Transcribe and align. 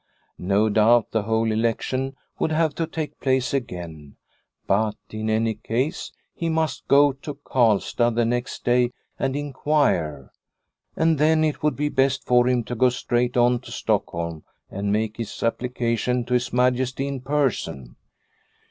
No 0.39 0.67
doubt 0.67 1.11
the 1.11 1.21
whole 1.21 1.51
election 1.51 2.15
would 2.39 2.51
have 2.51 2.73
to 2.73 2.87
take 2.87 3.19
place 3.19 3.53
again, 3.53 4.15
but 4.65 4.95
in 5.11 5.29
any 5.29 5.53
case 5.53 6.11
he 6.33 6.49
must 6.49 6.87
go 6.87 7.11
to 7.13 7.35
Karlstad 7.35 8.15
the 8.15 8.25
next 8.25 8.65
day 8.65 8.93
and 9.19 9.35
inquire, 9.35 10.31
and 10.95 11.19
then 11.19 11.43
it 11.43 11.61
would 11.61 11.75
be 11.75 11.89
best 11.89 12.25
for 12.25 12.47
him 12.49 12.63
to 12.63 12.73
go 12.75 12.89
straight 12.89 13.37
on 13.37 13.59
to 13.59 13.71
Stockholm 13.71 14.43
and 14.71 14.91
make 14.91 15.17
his 15.17 15.43
application 15.43 16.25
to 16.25 16.33
His 16.33 16.51
Majesty 16.51 17.05
in 17.07 17.21
person. 17.21 17.95